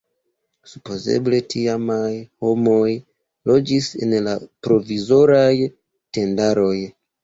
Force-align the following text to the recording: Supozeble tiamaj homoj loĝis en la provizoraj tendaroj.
Supozeble 0.69 1.41
tiamaj 1.55 2.09
homoj 2.47 2.81
loĝis 3.53 3.93
en 4.03 4.19
la 4.31 4.37
provizoraj 4.67 5.57
tendaroj. 6.17 6.77